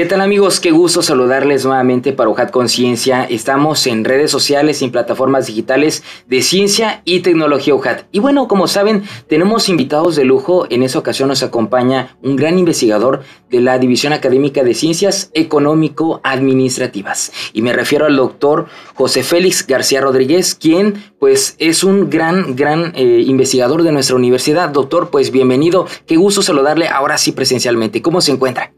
[0.00, 0.60] ¿Qué tal amigos?
[0.60, 3.22] Qué gusto saludarles nuevamente para UJAT Conciencia.
[3.24, 8.04] Estamos en redes sociales y en plataformas digitales de ciencia y tecnología UJAT.
[8.10, 10.66] Y bueno, como saben, tenemos invitados de lujo.
[10.70, 17.30] En esa ocasión nos acompaña un gran investigador de la División Académica de Ciencias Económico-Administrativas.
[17.52, 22.94] Y me refiero al doctor José Félix García Rodríguez, quien pues es un gran, gran
[22.96, 24.70] eh, investigador de nuestra universidad.
[24.70, 25.86] Doctor, pues bienvenido.
[26.06, 28.00] Qué gusto saludarle ahora sí presencialmente.
[28.00, 28.72] ¿Cómo se encuentra?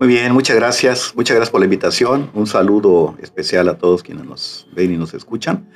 [0.00, 1.12] Muy bien, muchas gracias.
[1.14, 2.30] Muchas gracias por la invitación.
[2.34, 5.70] Un saludo especial a todos quienes nos ven y nos escuchan.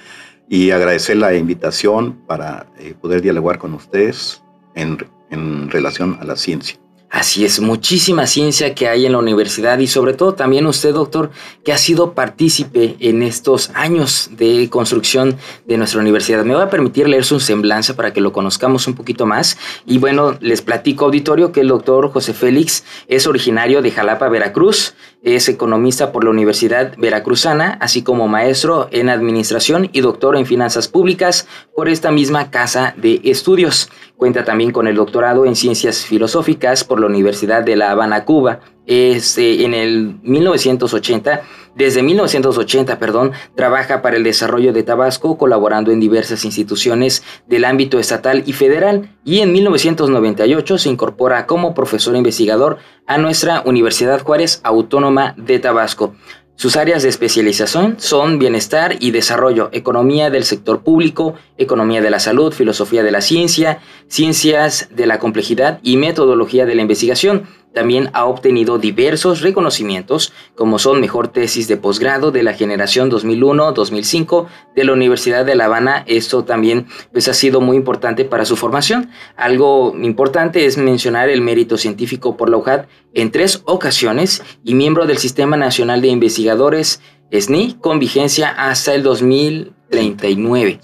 [0.48, 4.42] Y agradecer la invitación para eh, poder dialogar con ustedes
[4.74, 4.98] en,
[5.30, 6.78] en relación a la ciencia.
[7.10, 11.30] Así es, muchísima ciencia que hay en la universidad y sobre todo también usted, doctor,
[11.64, 16.44] que ha sido partícipe en estos años de construcción de nuestra universidad.
[16.44, 19.56] Me va a permitir leer su semblanza para que lo conozcamos un poquito más.
[19.86, 24.94] Y bueno, les platico, auditorio, que el doctor José Félix es originario de Jalapa, Veracruz,
[25.22, 30.88] es economista por la Universidad Veracruzana, así como maestro en administración y doctor en finanzas
[30.88, 33.90] públicas por esta misma casa de estudios.
[34.16, 38.60] Cuenta también con el doctorado en ciencias filosóficas por la Universidad de La Habana, Cuba.
[38.88, 41.42] Este, en el 1980,
[41.74, 47.98] desde 1980, perdón, trabaja para el desarrollo de Tabasco, colaborando en diversas instituciones del ámbito
[47.98, 54.62] estatal y federal, y en 1998 se incorpora como profesor investigador a nuestra Universidad Juárez
[54.64, 56.14] Autónoma de Tabasco.
[56.58, 62.18] Sus áreas de especialización son bienestar y desarrollo, economía del sector público, economía de la
[62.18, 67.44] salud, filosofía de la ciencia, ciencias de la complejidad y metodología de la investigación.
[67.74, 74.46] También ha obtenido diversos reconocimientos, como son mejor tesis de posgrado de la generación 2001-2005
[74.74, 76.04] de la Universidad de La Habana.
[76.06, 79.10] Esto también pues, ha sido muy importante para su formación.
[79.36, 85.06] Algo importante es mencionar el mérito científico por la UJAD en tres ocasiones y miembro
[85.06, 90.80] del Sistema Nacional de Investigadores SNI con vigencia hasta el 2039.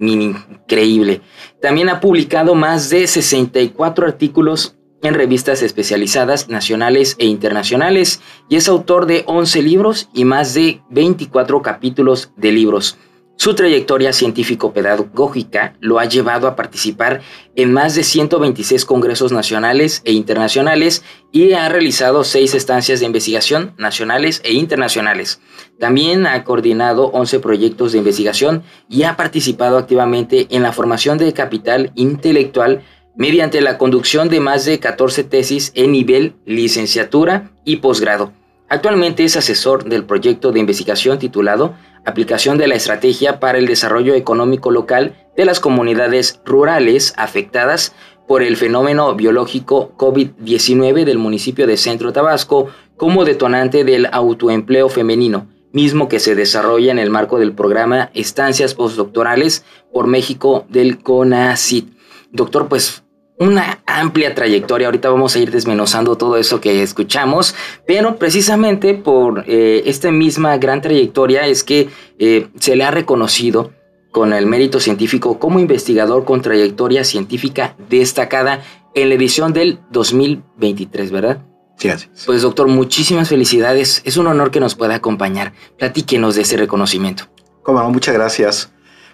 [0.00, 1.20] Increíble.
[1.60, 8.68] También ha publicado más de 64 artículos en revistas especializadas nacionales e internacionales y es
[8.68, 12.98] autor de 11 libros y más de 24 capítulos de libros.
[13.40, 17.20] Su trayectoria científico-pedagógica lo ha llevado a participar
[17.54, 23.74] en más de 126 congresos nacionales e internacionales y ha realizado seis estancias de investigación
[23.78, 25.40] nacionales e internacionales.
[25.78, 31.32] También ha coordinado 11 proyectos de investigación y ha participado activamente en la formación de
[31.32, 32.82] capital intelectual
[33.18, 38.32] mediante la conducción de más de 14 tesis en nivel licenciatura y posgrado.
[38.70, 41.74] Actualmente es asesor del proyecto de investigación titulado
[42.04, 47.92] Aplicación de la Estrategia para el Desarrollo Económico Local de las Comunidades Rurales afectadas
[48.28, 55.48] por el fenómeno biológico COVID-19 del municipio de Centro Tabasco como detonante del autoempleo femenino,
[55.72, 61.96] mismo que se desarrolla en el marco del programa Estancias Postdoctorales por México del CONACIT.
[62.30, 63.02] Doctor, pues
[63.38, 64.88] una amplia trayectoria.
[64.88, 67.54] Ahorita vamos a ir desmenuzando todo eso que escuchamos,
[67.86, 71.88] pero precisamente por eh, esta misma gran trayectoria es que
[72.18, 73.72] eh, se le ha reconocido
[74.10, 78.62] con el mérito científico como investigador con trayectoria científica destacada
[78.94, 81.44] en la edición del 2023, ¿verdad?
[81.76, 84.02] Sí, así Pues doctor, muchísimas felicidades.
[84.04, 85.52] Es un honor que nos pueda acompañar.
[85.78, 87.24] Platíquenos de ese reconocimiento.
[87.62, 88.72] Cómo muchas gracias.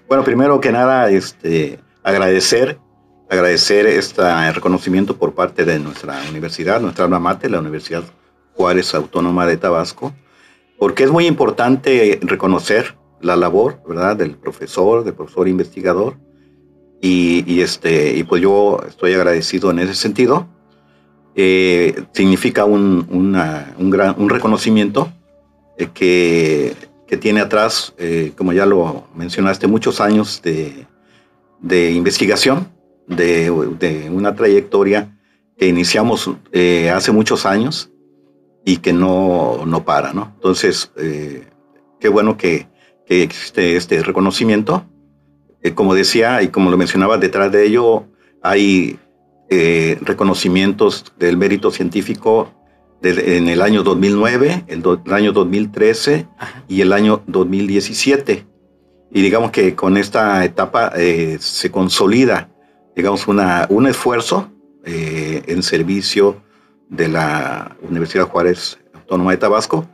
[0.08, 2.78] Bueno, primero que nada, este, agradecer
[3.28, 8.04] agradecer este reconocimiento por parte de nuestra universidad, nuestra alma mater, la Universidad
[8.54, 10.12] Juárez Autónoma de Tabasco,
[10.78, 16.16] porque es muy importante reconocer la labor, ¿verdad?, del profesor, del profesor investigador,
[17.00, 20.46] y, este, y pues yo estoy agradecido en ese sentido.
[21.34, 23.32] Eh, significa un,
[23.90, 25.12] gran, un reconocimiento
[25.76, 26.74] eh, que,
[27.06, 30.86] que, tiene atrás, eh, como ya lo mencionaste, muchos años de,
[31.60, 32.73] de investigación
[33.06, 33.50] de,
[34.10, 35.16] una trayectoria
[35.56, 37.90] que iniciamos eh, hace muchos años
[38.64, 40.32] y que no, no para, ¿no?
[40.34, 41.46] Entonces, eh,
[42.00, 42.68] qué bueno que,
[43.06, 44.86] que, existe este reconocimiento.
[45.62, 48.06] Eh, como decía y como lo mencionaba, detrás de ello
[48.42, 48.98] hay
[50.00, 52.50] reconocimientos del mérito científico
[53.04, 56.26] en el año 2009, el, año 2013
[56.68, 58.46] y el año 2017.
[59.12, 62.50] Y digamos que con esta etapa eh, se consolida,
[62.96, 64.50] digamos, una, un esfuerzo
[64.84, 66.42] eh, en servicio
[66.88, 69.86] de la Universidad Juárez Autónoma de Tabasco,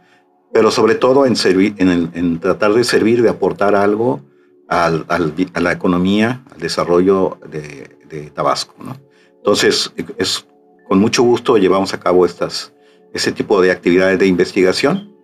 [0.52, 4.20] pero sobre todo en, servir, en, tratar de servir, de aportar algo
[4.68, 8.74] al, a la economía, al desarrollo de, de Tabasco.
[8.82, 8.96] ¿no?
[9.36, 10.46] Entonces, es,
[10.86, 12.72] con mucho gusto llevamos a cabo estas,
[13.14, 15.14] ese tipo de actividades de investigación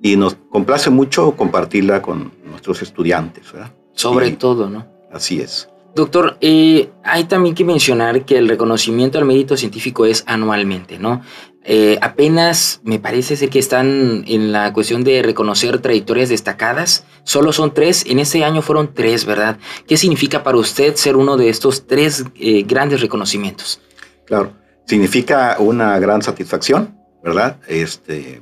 [0.00, 3.52] y nos complace mucho compartirla con nuestros estudiantes.
[3.92, 4.86] Sobre todo, ¿no?
[5.12, 5.68] Así es.
[5.98, 11.22] Doctor, eh, hay también que mencionar que el reconocimiento al mérito científico es anualmente, ¿no?
[11.64, 17.04] Eh, apenas me parece ser que están en la cuestión de reconocer trayectorias destacadas.
[17.24, 18.04] Solo son tres.
[18.06, 19.58] En este año fueron tres, ¿verdad?
[19.88, 23.80] ¿Qué significa para usted ser uno de estos tres eh, grandes reconocimientos?
[24.24, 24.52] Claro,
[24.86, 27.58] significa una gran satisfacción, ¿verdad?
[27.66, 28.40] Este,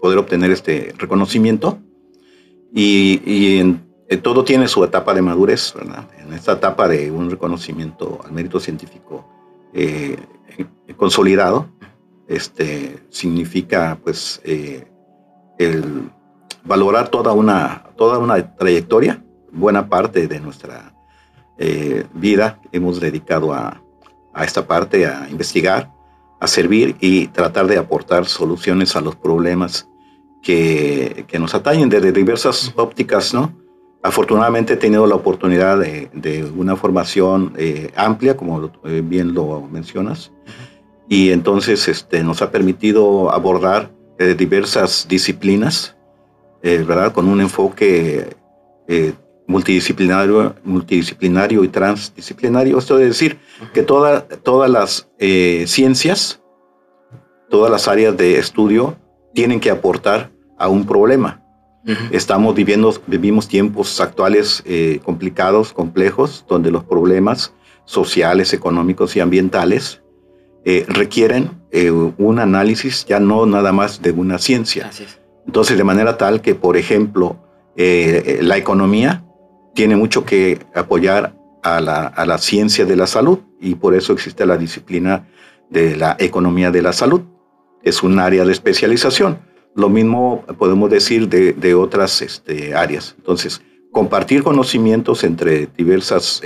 [0.00, 1.80] poder obtener este reconocimiento.
[2.72, 3.64] Y,
[4.16, 6.08] todo tiene su etapa de madurez, ¿verdad?
[6.18, 9.28] En esta etapa de un reconocimiento al mérito científico
[9.74, 10.16] eh,
[10.96, 11.68] consolidado,
[12.26, 14.86] este, significa pues eh,
[15.58, 16.10] el
[16.64, 19.22] valorar toda una, toda una trayectoria,
[19.52, 20.94] buena parte de nuestra
[21.58, 23.82] eh, vida hemos dedicado a,
[24.32, 25.90] a, esta parte, a investigar,
[26.40, 29.88] a servir y tratar de aportar soluciones a los problemas
[30.42, 33.52] que, que nos atañen desde diversas ópticas, ¿no?
[34.08, 40.32] Afortunadamente he tenido la oportunidad de, de una formación eh, amplia, como bien lo mencionas,
[41.10, 45.94] y entonces este, nos ha permitido abordar eh, diversas disciplinas,
[46.62, 47.12] eh, ¿verdad?
[47.12, 48.34] Con un enfoque
[48.88, 49.12] eh,
[49.46, 52.78] multidisciplinario, multidisciplinario y transdisciplinario.
[52.78, 53.38] Esto es decir,
[53.74, 55.08] que toda, todas las
[55.66, 56.40] ciencias,
[57.50, 58.96] todas las áreas de estudio
[59.34, 61.42] tienen que aportar a un problema.
[62.10, 64.62] Estamos viviendo, vivimos tiempos actuales
[65.04, 67.52] complicados, complejos, donde los problemas
[67.88, 70.02] sociales, económicos y ambientales
[70.64, 74.90] eh, requieren eh, un análisis ya no nada más de una ciencia.
[75.46, 77.38] Entonces, de manera tal que, por ejemplo,
[77.76, 79.24] eh, la economía
[79.74, 84.12] tiene mucho que apoyar a la, a la, ciencia de la salud y por eso
[84.12, 85.26] existe la disciplina
[85.70, 87.22] de la economía de la salud.
[87.82, 89.38] Es un área de especialización.
[89.78, 93.14] Lo mismo podemos decir de, de otras este, áreas.
[93.16, 96.42] Entonces, compartir conocimientos entre diversas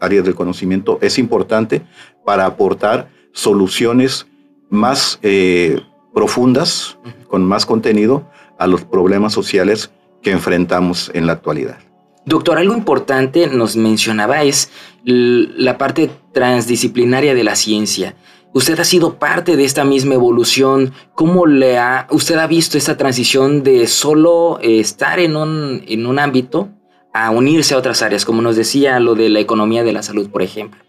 [0.00, 1.82] áreas del conocimiento es importante
[2.24, 4.26] para aportar soluciones
[4.70, 5.80] más eh,
[6.14, 6.98] profundas,
[7.28, 8.28] con más contenido
[8.58, 9.90] a los problemas sociales
[10.22, 11.78] que enfrentamos en la actualidad.
[12.26, 14.70] Doctor, algo importante nos mencionaba es
[15.04, 18.14] la parte transdisciplinaria de la ciencia.
[18.58, 20.92] Usted ha sido parte de esta misma evolución.
[21.14, 26.06] ¿Cómo le ha, usted ha visto esta transición de solo eh, estar en un, en
[26.06, 26.68] un ámbito
[27.12, 30.28] a unirse a otras áreas, como nos decía lo de la economía de la salud,
[30.28, 30.82] por ejemplo?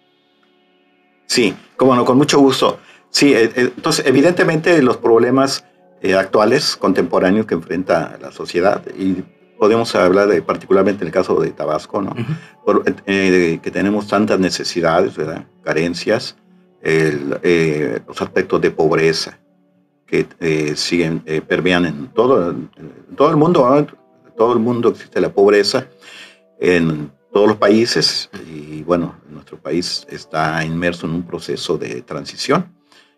[1.27, 2.79] Sí, como no, con mucho gusto.
[3.11, 5.63] Sí, eh, eh, entonces evidentemente los problemas
[6.01, 9.17] eh, actuales, contemporáneos que enfrenta la sociedad, y
[9.59, 12.15] podemos hablar de, particularmente en el caso de Tabasco, ¿no?
[12.65, 15.45] que tenemos tantas necesidades, ¿verdad?
[15.63, 16.35] carencias,
[16.81, 19.39] los aspectos de pobreza
[20.05, 20.25] que
[20.75, 22.55] siguen, permean en todo,
[23.15, 23.87] todo el mundo,
[24.35, 25.87] todo el mundo existe la pobreza,
[26.59, 32.73] en todos los países y bueno, nuestro país está inmerso en un proceso de transición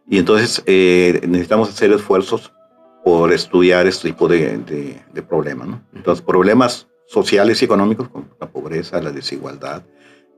[0.07, 2.51] y entonces eh, necesitamos hacer esfuerzos
[3.03, 4.57] por estudiar este tipo de,
[5.11, 5.67] de, problemas.
[5.67, 5.81] ¿no?
[5.95, 9.83] Entonces, problemas sociales y económicos como la pobreza, la desigualdad,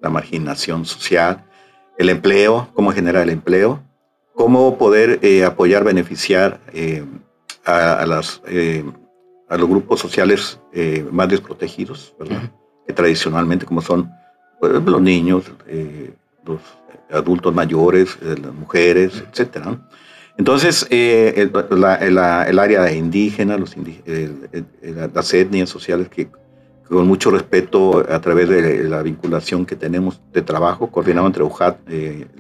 [0.01, 1.46] la marginación social,
[1.98, 3.82] el empleo, cómo generar el empleo,
[4.34, 7.04] cómo poder eh, apoyar, beneficiar eh,
[7.66, 8.42] a, las,
[9.48, 10.60] a los grupos sociales
[11.12, 12.52] más desprotegidos, ¿verdad?
[12.86, 14.12] que tradicionalmente como son
[14.60, 16.14] pues, los niños, eh,
[16.46, 16.60] los
[17.12, 19.68] adultos mayores, eh, las mujeres, etc.
[20.38, 23.76] Entonces, eh, el, área indígena, los
[25.14, 26.30] las etnias sociales que
[26.88, 31.78] con mucho respeto a través de la vinculación que tenemos de trabajo, coordinado entre UJAT,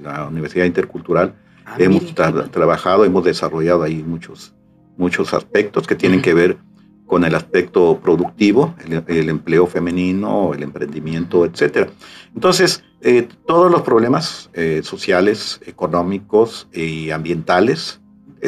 [0.01, 1.35] la Universidad Intercultural,
[1.65, 4.53] ah, hemos trabajado, hemos desarrollado ahí muchos,
[4.97, 6.57] muchos aspectos que tienen que ver
[7.05, 8.75] con el aspecto productivo,
[9.07, 11.89] el, empleo femenino, el emprendimiento, etc.
[12.33, 17.99] Entonces, eh, todos los problemas eh, sociales, económicos y ambientales,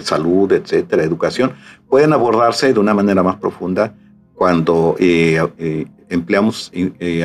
[0.04, 1.54] salud, etcétera, educación,
[1.88, 3.96] pueden abordarse de una manera más profunda
[4.36, 6.72] cuando eh, empleamos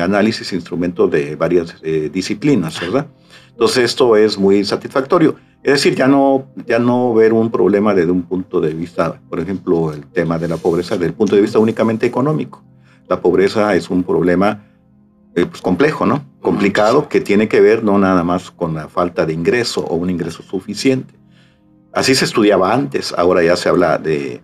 [0.01, 3.07] análisis e instrumentos de varias disciplinas, ¿verdad?
[3.49, 5.35] Entonces, esto es muy satisfactorio.
[5.63, 9.39] Es decir, ya no, ya no ver un problema desde un punto de vista, por
[9.39, 12.63] ejemplo, el tema de la pobreza, desde el punto de vista únicamente económico.
[13.07, 14.63] La pobreza es un problema
[15.35, 16.25] eh, pues, complejo, ¿no?
[16.41, 20.09] Complicado, que tiene que ver no nada más con la falta de ingreso o un
[20.09, 21.13] ingreso suficiente.
[21.93, 24.41] Así se estudiaba antes, ahora ya se habla de,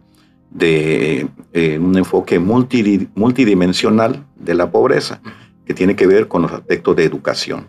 [0.51, 5.21] de eh, un enfoque multidimensional de la pobreza,
[5.65, 7.67] que tiene que ver con los aspectos de educación,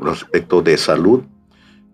[0.00, 1.22] los aspectos de salud,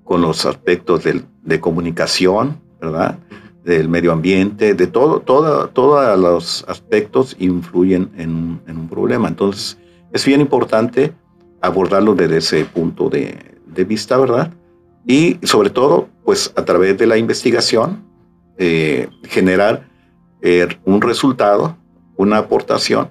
[0.05, 3.19] con los aspectos de, comunicación, ¿verdad?
[3.65, 9.29] Del medio ambiente, de todo, todos los aspectos influyen en, un problema.
[9.29, 9.79] Entonces,
[10.13, 11.13] es bien importante
[11.61, 13.37] abordarlo desde ese punto de,
[13.87, 14.53] vista, ¿verdad?
[15.07, 18.03] Y sobre todo, pues a través de la investigación,
[18.59, 19.90] eh, generar
[20.43, 21.77] eh, un resultado,
[22.17, 23.11] una aportación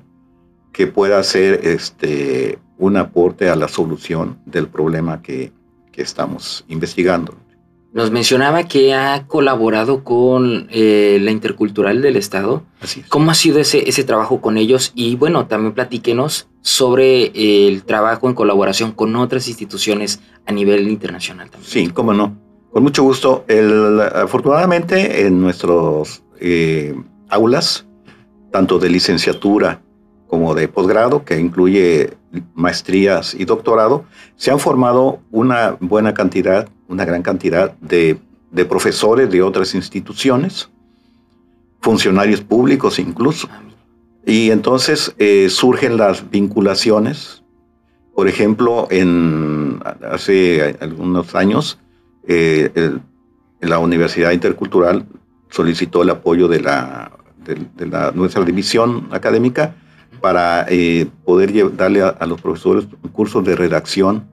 [0.72, 5.52] que pueda ser este, un aporte a la solución del problema que,
[6.00, 7.36] estamos investigando.
[7.92, 12.64] Nos mencionaba que ha colaborado con eh, la Intercultural del Estado.
[12.80, 14.94] Así ¿Cómo ha sido ese, ese trabajo con ellos?
[14.96, 17.34] Y bueno, también platíquenos sobre
[17.68, 21.50] el trabajo en colaboración con otras instituciones a nivel internacional.
[21.50, 21.70] También.
[21.70, 22.38] Sí, cómo no.
[22.72, 23.46] Con mucho gusto.
[24.16, 26.96] afortunadamente, en nuestros eh,
[27.30, 27.86] aulas,
[28.52, 29.82] tanto de licenciatura
[30.28, 32.18] como de posgrado, que incluye
[32.54, 34.06] maestrías y doctorado,
[34.36, 38.20] se han formado una buena cantidad, una gran cantidad de,
[38.68, 40.70] profesores de otras instituciones,
[41.82, 43.48] funcionarios públicos incluso.
[44.26, 47.44] Y entonces eh, surgen las vinculaciones.
[48.14, 49.80] Por ejemplo, en,
[50.12, 51.80] hace algunos años,
[52.28, 52.92] eh,
[53.62, 55.06] la Universidad Intercultural
[55.50, 57.12] solicitó el apoyo de, la,
[57.56, 59.76] de la, nuestra división académica
[60.22, 64.28] para eh, poder darle a, los profesores cursos de redacción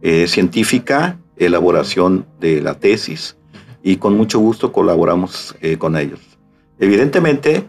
[0.00, 3.36] eh, científica, elaboración de la tesis,
[3.82, 6.20] y con mucho gusto colaboramos eh, con ellos.
[6.78, 7.64] Evidentemente,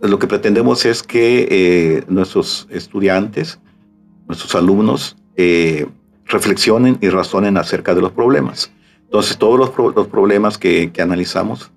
[0.00, 3.60] lo que pretendemos es que nuestros estudiantes,
[4.26, 5.16] nuestros alumnos,
[6.26, 8.72] reflexionen y razonen acerca de los problemas.
[9.04, 11.70] Entonces, todos los, problemas que, analizamos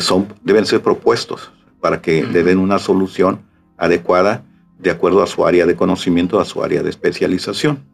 [0.00, 3.40] son, deben ser propuestos para que le den una solución
[3.76, 4.44] adecuada
[4.78, 7.84] de acuerdo a su área de conocimiento, a su área de especialización.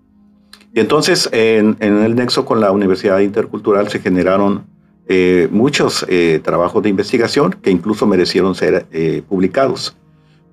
[0.75, 4.67] Y entonces, en, el nexo con la Universidad Intercultural se generaron
[5.09, 9.97] eh, muchos eh, trabajos de investigación que incluso merecieron ser eh, publicados.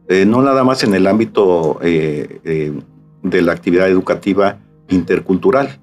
[0.10, 4.58] no nada más en el ámbito de la actividad educativa
[4.90, 5.80] intercultural,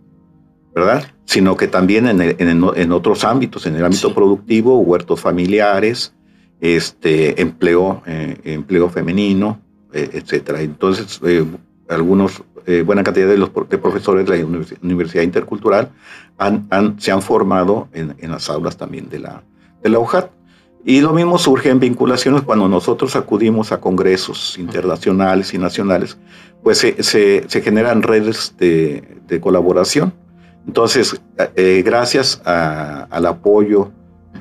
[0.74, 1.04] ¿verdad?
[1.24, 6.14] Sino que también en, otros ámbitos, en el ámbito productivo, huertos familiares,
[6.60, 9.60] este, empleo, eh, empleo femenino,
[9.92, 10.60] eh, etcétera.
[10.60, 11.44] Entonces, eh,
[11.88, 12.42] algunos,
[12.86, 14.46] buena cantidad de los profesores de la
[14.82, 15.90] Universidad Intercultural
[16.38, 19.42] han, se han formado en, las aulas también de la,
[19.82, 20.30] de la UJAT.
[20.86, 26.16] Y lo mismo surge en vinculaciones cuando nosotros acudimos a congresos internacionales y nacionales,
[26.62, 30.14] pues se, se, generan redes de, de, colaboración.
[30.66, 31.20] Entonces,
[31.84, 33.90] gracias al apoyo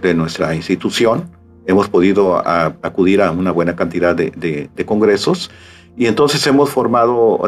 [0.02, 1.30] de nuestra institución,
[1.66, 5.52] hemos podido acudir a una buena cantidad de, congresos
[5.96, 7.40] y entonces hemos formado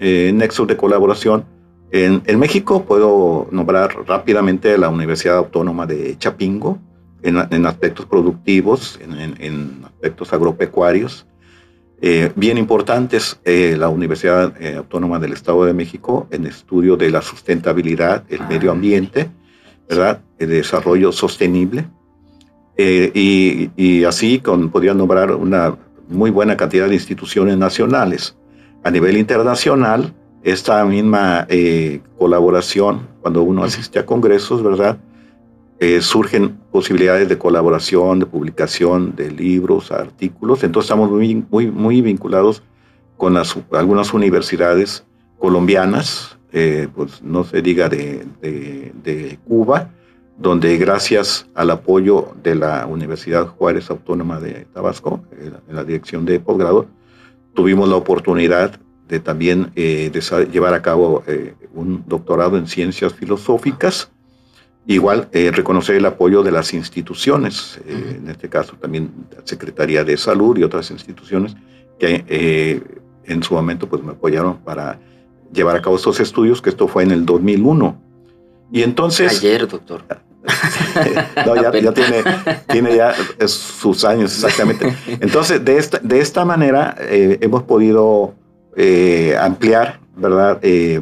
[0.00, 1.44] eh, nexos de colaboración.
[1.90, 6.78] En, México puedo nombrar rápidamente la Universidad Autónoma de Chapingo
[7.22, 11.26] en, aspectos productivos, en, aspectos agropecuarios.
[12.00, 17.22] Eh, bien importantes, eh, la Universidad Autónoma del Estado de México en estudio de la
[17.22, 18.74] sustentabilidad, el medio ah.
[18.74, 19.30] ambiente,
[19.88, 20.20] ¿verdad?
[20.38, 21.88] el desarrollo sostenible
[22.76, 25.76] eh, y, así con, podría nombrar una
[26.08, 28.36] muy buena cantidad de instituciones nacionales.
[28.84, 30.14] A nivel internacional,
[30.44, 34.96] esta misma eh, colaboración, cuando uno asiste a congresos, ¿verdad?
[35.80, 40.64] Eh, surgen posibilidades de colaboración, de publicación de libros, artículos.
[40.64, 42.62] Entonces estamos muy, muy, muy vinculados
[43.16, 45.04] con las, algunas universidades
[45.38, 46.36] colombianas,
[46.94, 49.90] pues no se diga de, de, de Cuba,
[50.38, 55.22] donde gracias al apoyo de la Universidad Juárez Autónoma de Tabasco,
[55.68, 56.86] en la dirección de posgrado,
[57.54, 60.12] tuvimos la oportunidad de también eh,
[60.52, 64.12] llevar a cabo eh, un doctorado en ciencias filosóficas.
[64.88, 70.16] Igual, eh, reconocer el apoyo de las instituciones, en este caso también la Secretaría de
[70.16, 71.54] Salud y otras instituciones
[72.00, 72.82] que
[73.24, 74.98] en su momento pues, me apoyaron para
[75.52, 78.00] llevar a cabo estos estudios, que esto fue en el 2001.
[78.72, 79.38] Y entonces...
[79.38, 80.02] Ayer, doctor.
[81.46, 82.22] no, ya, tiene,
[82.68, 83.14] tiene ya
[83.46, 84.94] sus años exactamente.
[85.20, 88.34] Entonces, de esta, de esta manera eh, hemos podido
[88.76, 90.58] eh, ampliar, ¿verdad?
[90.62, 91.00] Eh,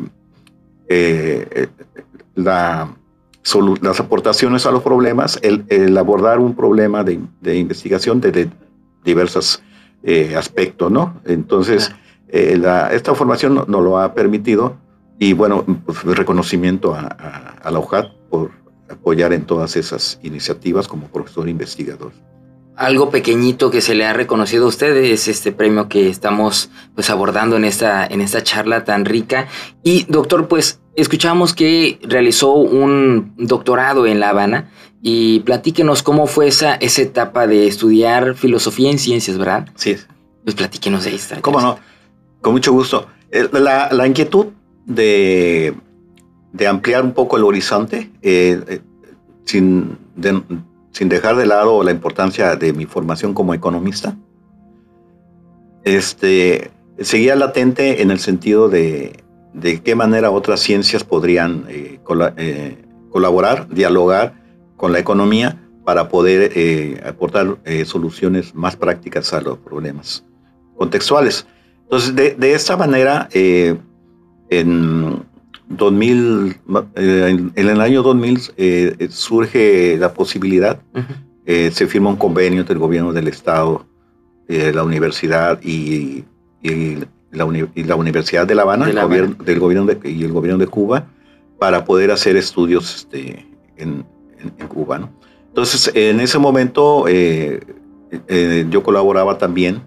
[2.35, 2.89] la
[3.81, 8.51] las aportaciones a los problemas, el, abordar un problema de, investigación desde
[9.05, 9.63] diversos
[10.03, 11.21] eh, aspectos, ¿no?
[11.25, 11.93] Entonces,
[12.29, 12.61] eh,
[12.93, 14.77] esta formación nos no lo ha permitido
[15.19, 18.51] y bueno, pues, reconocimiento a, a, la UJAT por
[18.91, 22.13] apoyar en todas esas iniciativas como profesor investigador.
[22.77, 27.09] Algo pequeñito que se le ha reconocido a usted es este premio que estamos pues
[27.09, 29.49] abordando en esta, en esta charla tan rica.
[29.83, 34.71] Y doctor, pues escuchamos que realizó un doctorado en La Habana
[35.03, 39.69] y platíquenos cómo fue esa, esa etapa de estudiar filosofía en ciencias, ¿verdad?
[39.77, 39.97] Sí.
[40.43, 41.41] Pues platíquenos de esta.
[41.43, 41.79] ¿Cómo no?
[42.41, 43.07] Con mucho gusto.
[43.53, 44.47] La, la inquietud
[44.87, 45.75] de,
[46.53, 48.81] de, ampliar un poco el horizonte, eh, eh,
[49.45, 49.99] sin,
[50.93, 54.17] sin dejar de lado la importancia de mi formación como economista,
[55.85, 59.25] este, seguía latente en el sentido de,
[59.57, 61.99] de qué manera otras ciencias podrían eh,
[63.11, 64.35] colaborar, dialogar
[64.77, 70.25] con la economía para poder aportar soluciones más prácticas a los problemas
[70.77, 71.47] contextuales.
[71.85, 73.29] Entonces, de, de esta manera,
[74.51, 75.25] en
[75.69, 76.57] 2000,
[76.97, 80.81] eh, en, el año 2000 eh, surge la posibilidad,
[81.45, 83.87] eh, se firma un convenio entre el gobierno del estado,
[84.49, 86.25] la universidad y,
[87.31, 91.07] la, Universidad de La Habana, del gobierno y el gobierno de Cuba,
[91.59, 94.05] para poder hacer estudios este, en,
[94.69, 95.11] Cuba.
[95.49, 99.83] Entonces, en ese momento yo colaboraba también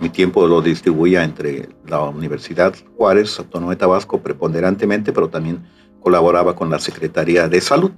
[0.00, 5.64] mi tiempo lo distribuía entre la Universidad Juárez, Autónoma de Tabasco, preponderantemente, pero también
[6.00, 7.92] colaboraba con la Secretaría de Salud.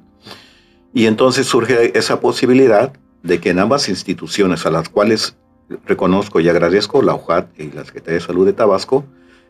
[0.92, 2.92] Y entonces surge esa posibilidad
[3.23, 5.37] de que en ambas instituciones a las cuales
[5.86, 9.04] reconozco y agradezco, la UJAT y la Secretaría de Salud de Tabasco,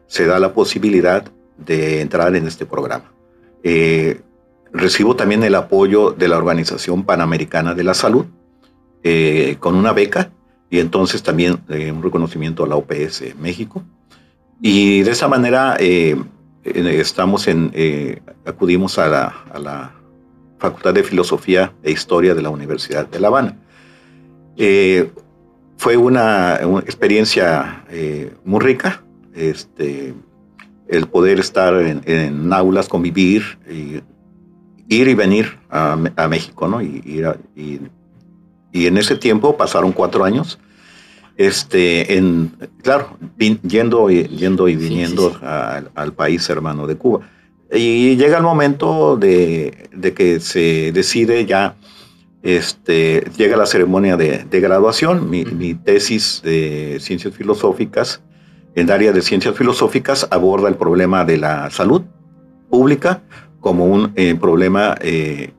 [0.06, 1.24] se da la posibilidad
[1.56, 3.12] de entrar en este programa.
[3.62, 4.20] Eh,
[4.72, 8.26] recibo también el apoyo de la Organización Panamericana de la Salud
[9.02, 10.30] eh, con una beca
[10.68, 13.82] y entonces también eh, un reconocimiento a la OPS México.
[14.62, 15.76] Y de esa manera
[16.62, 17.72] estamos en,
[18.44, 19.94] acudimos a la, a la,
[20.58, 23.56] Facultad de Filosofía e Historia de la Universidad de La Habana.
[25.80, 27.84] Fue una, una experiencia
[28.44, 29.02] muy rica,
[29.34, 30.14] este,
[30.88, 34.00] el poder estar en, en aulas, convivir, y,
[34.94, 36.82] ir y venir a, a México, ¿no?
[36.82, 37.24] Y,
[37.56, 37.80] y
[38.72, 40.58] y en ese tiempo pasaron cuatro años,
[41.36, 43.16] este, en, claro,
[43.62, 47.28] yendo, y, yendo y viniendo al país hermano de Cuba.
[47.72, 51.76] Y llega el momento de, de que se decide ya,
[52.42, 58.22] este, llega la ceremonia de, de graduación, mi, mi, tesis de ciencias filosóficas,
[58.74, 62.02] en el área de ciencias filosóficas, aborda el problema de la salud
[62.70, 63.22] pública
[63.60, 65.52] como un eh, problema eh,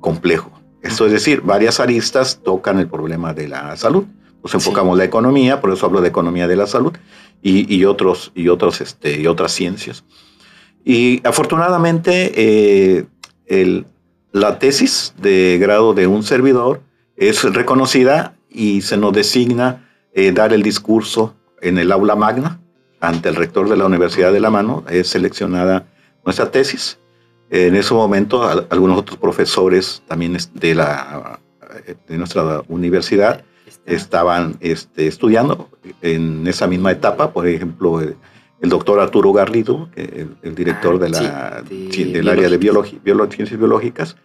[0.00, 0.52] complejo.
[0.82, 4.04] Esto es decir, varias aristas tocan el problema de la salud.
[4.42, 6.92] Nos enfocamos la economía, por eso hablo de economía de la salud
[7.42, 10.04] y, otros, y, otros, este, y otras ciencias.
[10.84, 13.06] Y afortunadamente, eh,
[13.46, 13.86] el,
[14.32, 16.80] la tesis de grado de un servidor
[17.16, 22.60] es reconocida y se nos designa eh, dar el discurso en el aula magna
[23.00, 24.84] ante el rector de la Universidad de La Mano.
[24.88, 25.86] Es seleccionada
[26.24, 26.98] nuestra tesis
[27.50, 31.38] en ese momento, algunos otros profesores también de, la,
[32.08, 33.44] de nuestra universidad
[33.84, 35.68] estaban este, estudiando
[36.02, 37.32] en esa misma etapa.
[37.32, 38.00] Por ejemplo,
[38.60, 44.16] el, doctor Arturo Garrido, el, director ah, de la, del área de biología, ciencias biológicas,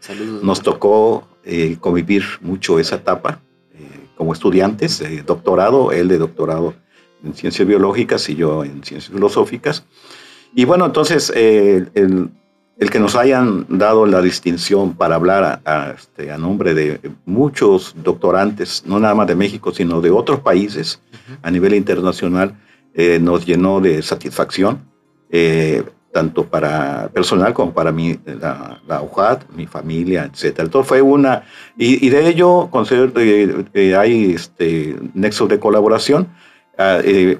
[0.42, 3.40] nos tocó eh, convivir mucho esa etapa
[3.74, 3.80] eh,
[4.16, 6.74] como estudiantes, de doctorado, él de doctorado
[7.24, 9.86] en ciencias biológicas y yo en ciencias filosóficas.
[10.54, 12.30] Y bueno, entonces eh, el,
[12.82, 17.96] el que nos hayan dado la distinción para hablar a, este, a, nombre de muchos
[18.04, 21.00] doctorantes, no nada más de México, sino de otros países
[21.44, 22.56] a nivel internacional,
[22.94, 24.82] eh, nos llenó de satisfacción,
[25.30, 30.60] eh, tanto para personal como para mí, la, la UJAT, mi familia, etc.
[30.60, 31.44] Entonces fue una,
[31.78, 36.28] y, de ello considero que hay este, nexos de colaboración.
[36.78, 37.38] Ah, eh,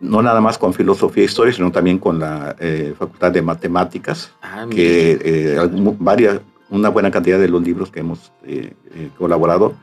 [0.00, 4.32] no nada más con filosofía e historia, sino también con la eh, Facultad de Matemáticas,
[4.42, 5.58] ah, que eh,
[5.98, 8.72] varias, una buena cantidad de los libros que hemos eh,
[9.18, 9.74] colaborado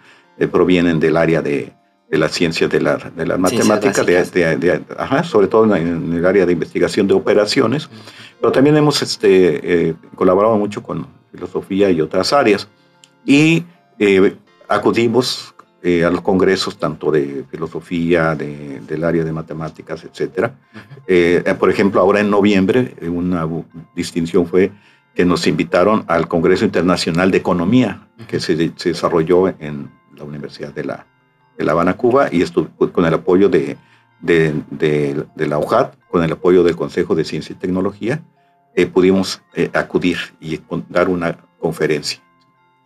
[0.52, 1.72] provienen del área de,
[2.14, 4.06] de las ciencias de, la, de las matemáticas,
[5.26, 7.90] sobre todo en, el área de investigación de operaciones,
[8.40, 12.68] pero también hemos este, colaborado mucho con filosofía y otras áreas.
[13.26, 13.64] Y
[14.68, 20.52] acudimos eh, a los congresos tanto de filosofía, de, del área de matemáticas, etc.
[21.08, 23.50] Eh, por ejemplo, ahora en noviembre, una
[23.96, 24.72] distinción fue
[25.16, 30.84] que nos invitaron al Congreso Internacional de Economía, que se, desarrolló en la Universidad de
[30.84, 31.08] La,
[31.58, 32.44] de la Habana, Cuba, y
[32.92, 33.78] con el apoyo de,
[34.22, 38.24] de, la UJAT, con el apoyo del Consejo de Ciencia y Tecnología,
[38.76, 42.20] eh, pudimos eh, acudir y dar una conferencia.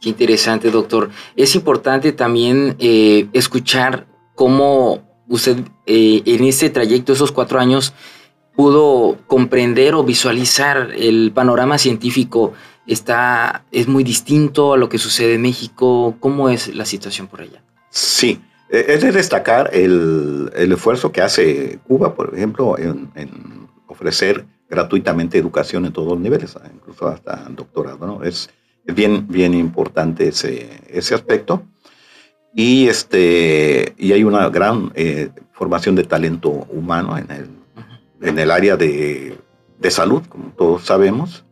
[0.02, 1.10] Qué interesante, doctor.
[1.36, 7.94] Es importante también eh, escuchar cómo usted en este trayecto, esos cuatro años,
[8.56, 12.54] pudo comprender o visualizar el panorama científico
[12.88, 16.16] está es muy distinto a lo que sucede en México.
[16.20, 17.62] ¿Cómo es la situación por allá?
[17.90, 23.10] Sí, es de destacar el, el esfuerzo que hace Cuba, por ejemplo, en,
[23.88, 28.06] ofrecer gratuitamente educación en todos los niveles, incluso hasta doctorado.
[28.06, 28.24] ¿no?
[28.24, 28.50] Es
[28.86, 31.64] bien, bien importante ese, ese aspecto.
[32.54, 37.50] Y, este, y hay una gran eh, formación de talento humano en el,
[38.22, 39.38] en el área de,
[39.80, 41.46] de salud, como todos sabemos.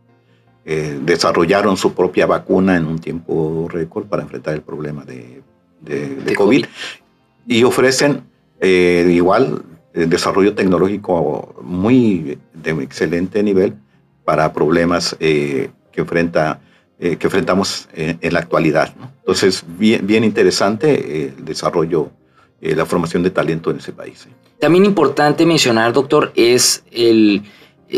[0.67, 5.43] Eh, desarrollaron su propia vacuna en un tiempo récord para enfrentar el problema de,
[5.79, 6.65] de, COVID.
[7.47, 8.23] Y ofrecen
[8.59, 13.75] eh, igual eh, desarrollo tecnológico muy de excelente nivel
[14.23, 16.59] para problemas que, enfrenta,
[16.97, 18.91] que enfrentamos en, la actualidad.
[19.19, 22.09] Entonces, bien, bien interesante el desarrollo,
[22.59, 24.27] la formación de talento en ese país.
[24.59, 27.43] También importante mencionar, doctor, es el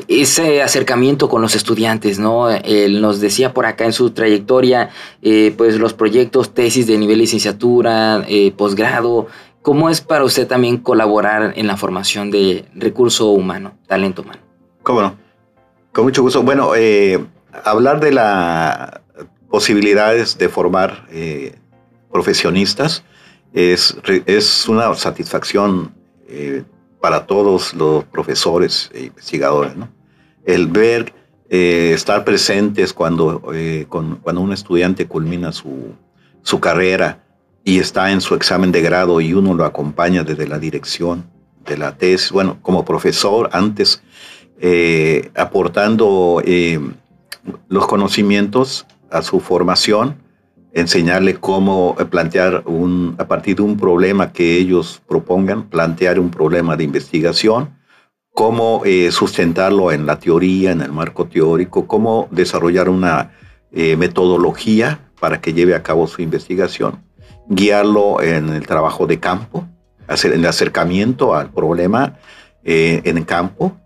[0.07, 2.49] ese acercamiento con los estudiantes, ¿no?
[2.49, 4.89] Él nos decía por acá en su trayectoria,
[5.21, 9.27] eh, pues los proyectos, tesis de nivel licenciatura, eh, posgrado.
[9.61, 14.39] ¿Cómo es para usted también colaborar en la formación de recurso humano, talento humano?
[14.83, 15.15] ¿Cómo no?
[15.91, 16.43] Con mucho gusto.
[16.43, 17.23] Bueno, eh,
[17.63, 19.01] hablar de las
[19.49, 21.07] posibilidades de formar
[22.11, 23.03] profesionistas
[23.53, 25.93] es, es una satisfacción
[26.99, 29.73] para todos los profesores e investigadores.
[30.45, 31.13] El ver,
[31.49, 35.93] eh, estar presentes cuando, eh, cuando un estudiante culmina su,
[36.41, 37.23] su carrera
[37.63, 41.25] y está en su examen de grado y uno lo acompaña desde la dirección
[41.65, 44.01] de la tesis, bueno, como profesor antes,
[44.59, 46.41] eh, aportando
[47.67, 50.26] los conocimientos a su formación
[50.73, 56.29] enseñarle cómo eh, plantear un, a partir de un problema que ellos propongan, plantear un
[56.29, 57.77] problema de investigación,
[58.33, 63.31] cómo eh, sustentarlo en la teoría, en el marco teórico, cómo desarrollar una
[63.71, 67.03] eh, metodología para que lleve a cabo su investigación,
[67.47, 69.67] guiarlo en el trabajo de campo,
[70.07, 72.17] hacer el acercamiento al problema
[72.69, 73.77] en campo,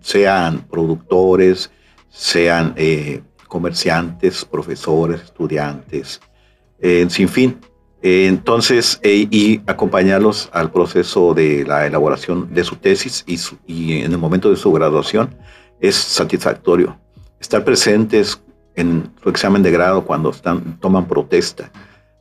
[0.00, 1.70] sean productores,
[2.08, 2.74] sean
[3.48, 6.20] comerciantes, profesores, estudiantes,
[6.80, 7.58] en sin fin.
[8.00, 14.12] entonces, eh, y acompañarlos al proceso de la elaboración de su tesis y, y, en
[14.12, 15.34] el momento de su graduación
[15.80, 16.96] es satisfactorio.
[17.40, 18.40] Estar presentes
[18.76, 21.72] en su examen de grado cuando están, toman protesta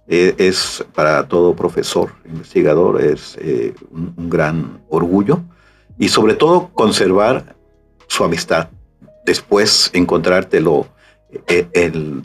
[0.08, 5.42] eh, es para todo profesor, investigador, es eh, un, un gran orgullo
[6.00, 7.56] y sobre todo conservar
[8.08, 8.70] su amistad.
[9.26, 10.88] Después encontrártelo
[11.48, 12.24] eh, en,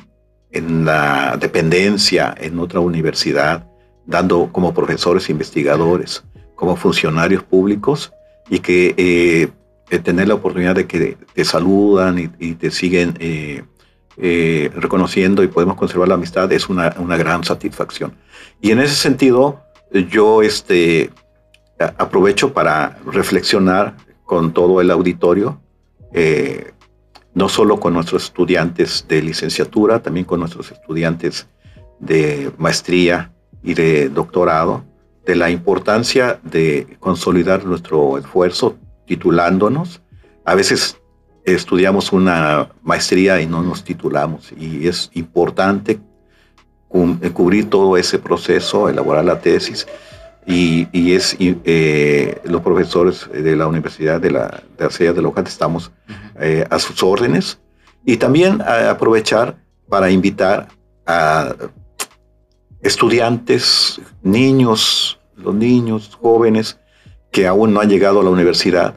[0.50, 3.66] en la dependencia, en otra universidad,
[4.06, 6.22] dando como profesores investigadores,
[6.54, 8.12] como funcionarios públicos,
[8.48, 15.42] y que eh, tener la oportunidad de que te saludan y, te siguen eh, reconociendo
[15.42, 18.14] y podemos conservar la amistad es una, una, gran satisfacción.
[18.60, 19.62] Y en ese sentido,
[20.10, 21.10] yo este,
[21.78, 25.60] aprovecho para reflexionar con todo el auditorio
[27.34, 31.46] no solo con nuestros estudiantes de licenciatura, también con nuestros estudiantes
[31.98, 34.84] de maestría y de doctorado,
[35.24, 40.02] de la importancia de consolidar nuestro esfuerzo titulándonos.
[40.44, 40.98] A veces
[41.44, 46.00] estudiamos una maestría y no nos titulamos y es importante
[46.88, 49.86] cubrir todo ese proceso, elaborar la tesis
[50.46, 55.92] y, es eh, los profesores de la Universidad de la de de Loja estamos
[56.40, 57.58] eh, a sus órdenes.
[58.04, 59.56] Y también aprovechar
[59.88, 60.68] para invitar
[61.06, 61.54] a
[62.80, 66.78] estudiantes, niños, los niños, jóvenes
[67.30, 68.96] que aún no han llegado a la universidad,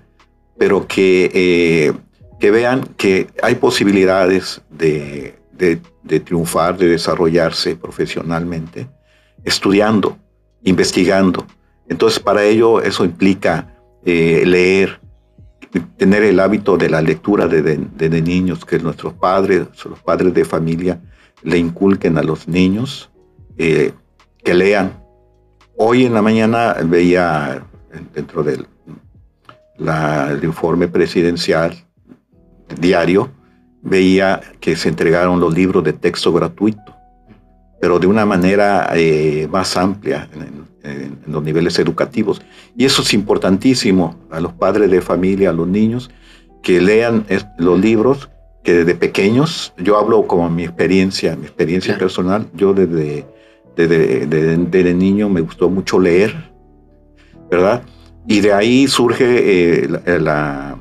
[0.58, 1.93] pero que, eh,
[2.39, 8.88] que vean que hay posibilidades de, de, de triunfar, de desarrollarse profesionalmente,
[9.43, 10.17] estudiando
[10.65, 11.45] investigando.
[11.88, 13.73] Entonces, para ello, eso implica
[14.04, 14.99] eh, leer,
[15.97, 20.99] tener el hábito de la lectura de, niños, que nuestros padres, los padres de familia,
[21.43, 23.10] le inculquen a los niños
[23.58, 23.93] eh,
[24.43, 25.01] que lean.
[25.78, 27.65] Hoy en la mañana veía
[28.13, 28.67] dentro del
[30.43, 31.75] informe presidencial
[32.80, 33.30] diario,
[33.82, 36.94] veía que se entregaron los libros de texto gratuito,
[37.80, 40.66] pero de una manera eh, más amplia en,
[41.26, 42.42] los niveles educativos.
[42.78, 46.12] Y eso es importantísimo a los padres de familia, a los niños,
[46.62, 47.26] que lean
[47.58, 48.30] los libros
[48.64, 53.26] que desde pequeños, yo hablo como mi experiencia, mi experiencia personal, yo desde,
[53.76, 56.52] desde, niño me gustó mucho leer,
[57.50, 57.84] ¿verdad?
[58.28, 59.88] Y de ahí surge eh,
[60.20, 60.78] la,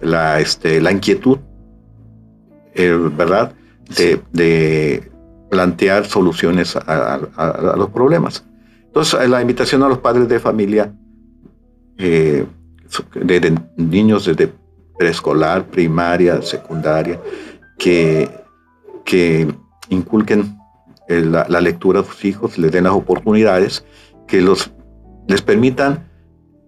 [0.00, 1.38] la, este, la inquietud,
[2.74, 3.52] eh, ¿verdad?
[3.96, 5.10] De,
[5.50, 7.20] plantear soluciones a,
[7.76, 8.44] los problemas.
[8.86, 10.92] Entonces, la invitación a los padres de familia,
[11.96, 12.46] eh,
[13.14, 14.52] de, niños desde
[14.98, 17.20] preescolar, primaria, secundaria,
[17.78, 18.28] que,
[19.04, 19.52] que
[19.88, 20.58] inculquen
[21.08, 23.84] la, lectura a sus hijos, les den las oportunidades,
[24.26, 24.70] que los,
[25.26, 26.08] les permitan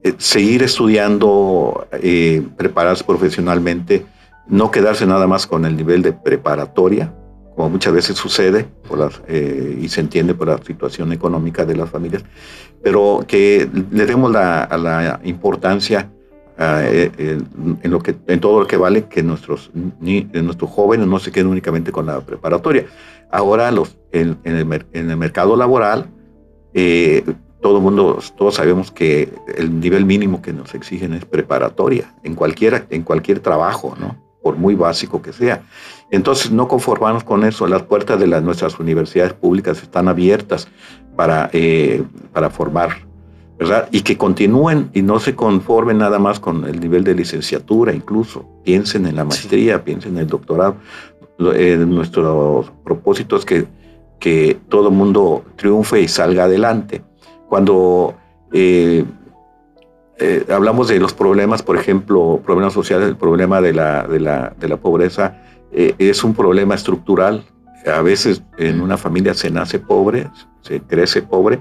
[0.02, 4.06] eh, seguir estudiando, eh, prepararse profesionalmente,
[4.46, 7.14] no quedarse nada más con el nivel de preparatoria,
[7.60, 11.90] como muchas veces sucede por eh, y se entiende por la situación económica de las
[11.90, 12.24] familias,
[12.82, 16.10] pero que le demos la, importancia
[16.56, 21.48] en, lo que, en todo lo que vale que nuestros, nuestros jóvenes no se queden
[21.48, 22.86] únicamente con la preparatoria.
[23.30, 26.06] Ahora los, en, el, mercado laboral,
[27.60, 32.34] todo mundo, todos sabemos que el nivel mínimo que nos exigen es preparatoria en
[32.88, 34.29] en cualquier trabajo, ¿no?
[34.42, 35.62] Por muy básico que sea.
[36.10, 37.66] Entonces, no conformarnos con eso.
[37.66, 40.68] Las puertas de las, nuestras universidades públicas están abiertas
[41.16, 43.06] para, eh, para formar,
[43.58, 43.88] ¿verdad?
[43.92, 48.46] Y que continúen y no se conformen nada más con el nivel de licenciatura, incluso.
[48.64, 50.76] Piensen en la maestría, piensen en el doctorado.
[51.54, 53.66] Eh, nuestro propósito es que,
[54.18, 57.02] que todo mundo triunfe y salga adelante
[57.48, 58.14] cuando
[58.52, 59.04] eh,
[60.20, 64.54] eh, hablamos de los problemas, por ejemplo, problemas sociales, el problema de la, de la,
[64.58, 67.44] de la pobreza eh, es un problema estructural.
[67.86, 70.28] A veces en una familia se nace pobre,
[70.60, 71.58] se crece pobre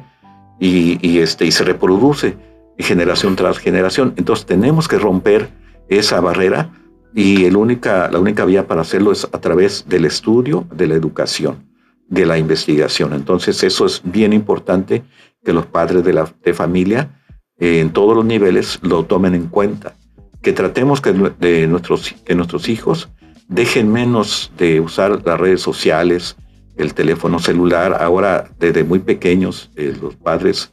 [0.59, 2.37] y, y, este, y se reproduce
[2.77, 4.13] generación tras generación.
[4.17, 5.49] Entonces tenemos que romper
[5.87, 6.69] esa barrera
[7.13, 10.95] y el única, la única vía para hacerlo es a través del estudio, de la
[10.95, 11.65] educación,
[12.07, 13.13] de la investigación.
[13.13, 15.03] Entonces eso es bien importante
[15.43, 17.18] que los padres de, la, de familia
[17.59, 19.95] en todos los niveles lo tomen en cuenta.
[20.41, 23.09] Que tratemos que, de nuestros, que nuestros hijos
[23.49, 26.37] dejen menos de usar las redes sociales,
[26.77, 27.97] el teléfono celular.
[27.99, 30.71] Ahora, desde muy pequeños, eh, los padres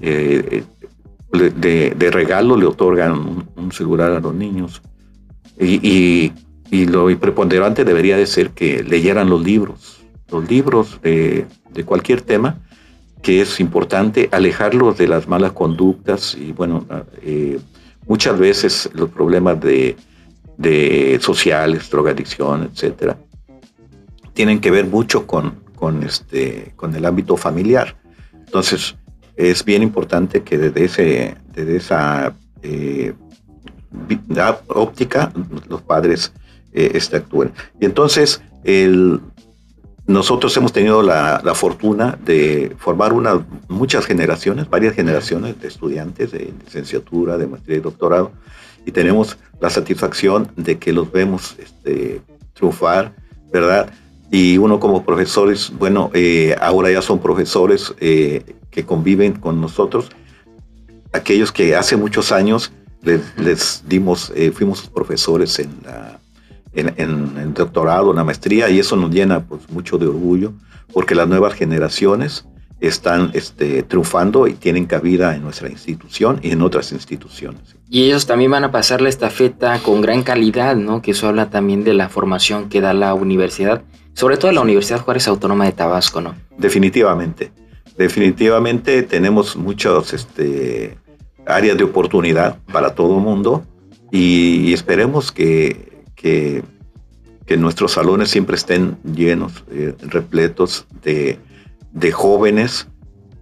[0.00, 0.64] eh,
[1.32, 4.82] de, regalo le otorgan un, celular a los niños.
[5.58, 6.32] Y,
[6.70, 12.20] y, lo preponderante debería de ser que leyeran los libros, los libros de, de cualquier
[12.20, 12.58] tema,
[13.24, 16.86] que es importante alejarlos de las malas conductas y bueno,
[17.22, 17.58] eh,
[18.06, 19.96] muchas veces los problemas de,
[21.20, 23.16] sociales, drogadicción, etcétera,
[24.34, 27.96] tienen que ver mucho con, con, este, con el ámbito familiar.
[28.44, 28.94] Entonces,
[29.36, 33.14] es bien importante que desde, desde esa eh,
[34.68, 35.32] óptica
[35.68, 36.30] los padres
[36.74, 37.52] eh, este, actúen.
[37.80, 39.20] Y entonces, el,
[40.06, 46.52] nosotros hemos tenido la, fortuna de formar una, muchas generaciones, varias generaciones de estudiantes de
[46.64, 48.32] licenciatura, de maestría y doctorado,
[48.84, 52.20] y tenemos la satisfacción de que los vemos este,
[52.52, 53.14] triunfar,
[53.50, 53.90] ¿verdad?
[54.30, 60.10] Y uno como profesores, bueno, eh, ahora ya son profesores eh, que conviven con nosotros,
[61.12, 66.18] aquellos que hace muchos años les, les dimos, eh, fuimos profesores en la
[66.74, 70.52] en, en, doctorado, en la maestría, y eso nos llena pues, mucho de orgullo,
[70.92, 72.46] porque las nuevas generaciones
[72.80, 77.76] están este, triunfando y tienen cabida en nuestra institución y en otras instituciones.
[77.88, 81.00] Y ellos también van a pasar la estafeta con gran calidad, ¿no?
[81.00, 83.82] Que eso habla también de la formación que da la universidad,
[84.12, 86.34] sobre todo la Universidad Juárez Autónoma de Tabasco, ¿no?
[86.58, 87.52] Definitivamente,
[87.96, 90.98] definitivamente tenemos muchas este,
[91.46, 93.64] áreas de oportunidad para todo el mundo
[94.10, 96.62] y esperemos que que,
[97.58, 101.38] nuestros salones siempre estén llenos, eh, repletos de,
[102.12, 102.88] jóvenes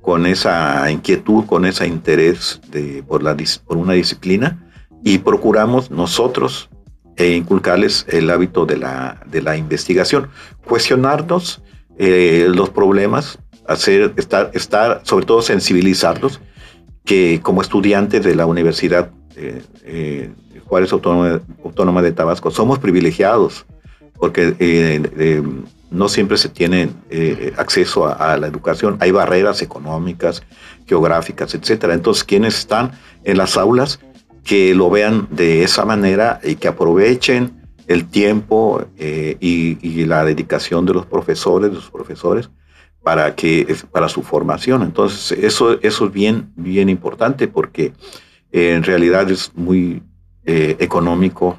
[0.01, 4.69] con esa inquietud, con ese interés de, por, la, por una disciplina.
[5.05, 6.69] Y procuramos nosotros
[7.17, 10.29] e inculcarles el hábito de la, de la investigación,
[10.67, 11.63] cuestionarnos
[11.99, 16.41] eh, los problemas, hacer, estar, estar, sobre todo sensibilizarlos,
[17.05, 19.11] que como estudiantes de la universidad
[20.73, 23.67] Juárez Autónoma, de Tabasco, somos privilegiados
[24.17, 25.43] porque eh,
[25.91, 28.97] no siempre se tiene eh, acceso a, la educación.
[29.01, 30.43] Hay barreras económicas,
[30.87, 31.93] geográficas, etcétera.
[31.93, 32.93] Entonces, quienes están
[33.25, 34.01] en las aulas,
[34.45, 37.53] que lo vean de esa manera y que aprovechen
[37.87, 42.49] el tiempo eh, y, la dedicación de los profesores, de los profesores,
[43.03, 44.81] para, que, para su formación.
[44.81, 47.93] Entonces, eso, eso es bien, bien importante porque
[48.53, 50.03] en realidad es muy
[50.45, 51.59] eh, económico.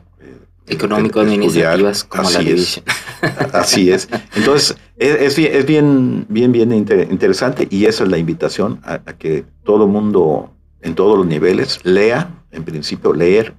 [0.66, 2.82] Económico de iniciativas como así la Es.
[3.54, 4.10] Así es.
[4.36, 9.46] Entonces, es, es, bien, bien, bien interesante y esa es la invitación a, a que
[9.64, 13.56] todo mundo en todos los niveles lea, en principio leer,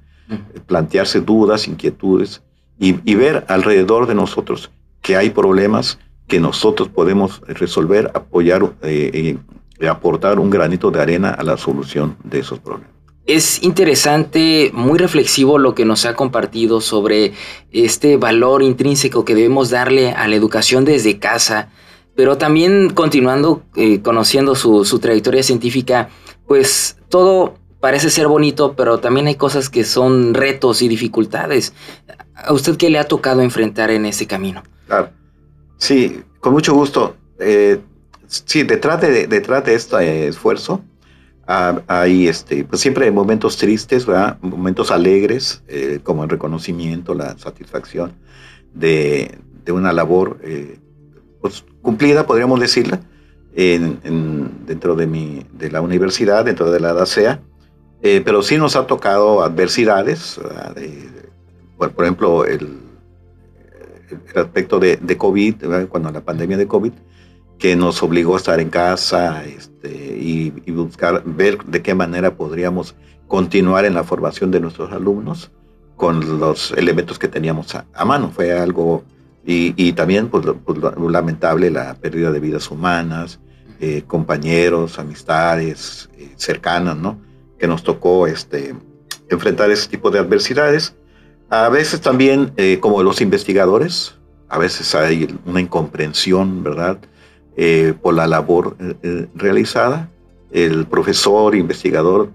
[0.66, 2.42] plantearse dudas, inquietudes
[2.78, 9.38] y, ver alrededor de nosotros que hay problemas que nosotros podemos resolver, apoyar, eh,
[9.80, 12.93] eh, aportar un granito de arena a la solución de esos problemas.
[13.26, 17.32] Es interesante, muy reflexivo lo que nos ha compartido sobre
[17.72, 21.70] este valor intrínseco que debemos darle a la educación desde casa,
[22.14, 26.10] pero también continuando eh, conociendo su, su trayectoria científica,
[26.46, 31.72] pues todo parece ser bonito, pero también hay cosas que son retos y dificultades.
[32.34, 34.62] ¿A usted qué le ha tocado enfrentar en ese camino?
[35.78, 37.16] Sí, con mucho gusto.
[37.38, 37.80] Eh,
[38.26, 40.82] sí, detrás de, detrás de este esfuerzo
[41.46, 44.06] hay este, pues siempre momentos tristes,
[44.40, 48.12] momentos alegres, eh, como el reconocimiento, la satisfacción
[48.72, 50.78] de, una labor eh,
[51.40, 53.00] pues, cumplida, podríamos decirla,
[53.54, 57.40] dentro de, mi, de la universidad, dentro de la DACEA
[58.06, 60.38] eh, pero sí nos ha tocado adversidades,
[61.78, 62.78] por, ejemplo, el,
[64.36, 65.54] aspecto de, COVID,
[65.88, 66.92] cuando la pandemia de COVID,
[67.58, 72.94] que nos obligó a estar en casa este, y, buscar, ver de qué manera podríamos
[73.28, 75.50] continuar en la formación de nuestros alumnos
[75.96, 78.30] con los elementos que teníamos a, mano.
[78.34, 79.04] Fue algo,
[79.44, 80.78] y, también pues, pues
[81.10, 83.40] lamentable la pérdida de vidas humanas,
[83.80, 87.18] eh, compañeros, amistades eh, cercanas, ¿no?
[87.58, 88.74] que nos tocó este,
[89.30, 90.94] enfrentar ese tipo de adversidades.
[91.50, 94.14] A veces también, eh, como los investigadores,
[94.48, 96.98] a veces hay una incomprensión, ¿verdad?,
[97.56, 100.10] eh, por la labor eh, realizada.
[100.50, 102.30] El profesor, investigador,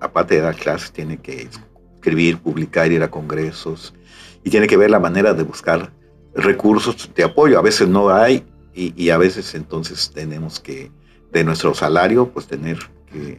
[0.00, 1.48] aparte de dar clases, tiene que
[1.94, 3.94] escribir, publicar, ir a congresos
[4.42, 5.92] y tiene que ver la manera de buscar
[6.34, 7.60] recursos de apoyo.
[7.60, 10.90] A veces no hay y, y a veces entonces tenemos que,
[11.30, 13.38] de nuestro salario, pues tener que